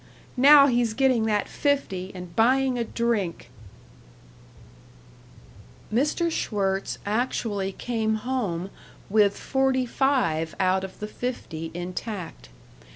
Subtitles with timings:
[0.35, 3.51] Now he's getting that fifty and buying a drink
[6.17, 6.31] "§4 Mr.
[6.31, 8.71] Schwirtz actually came home
[9.11, 12.49] with forty five out of the fifty intact.